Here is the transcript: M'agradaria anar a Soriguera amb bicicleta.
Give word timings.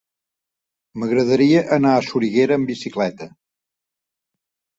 M'agradaria 1.01 1.61
anar 1.77 1.91
a 1.97 1.99
Soriguera 2.07 2.57
amb 2.61 2.73
bicicleta. 2.73 3.29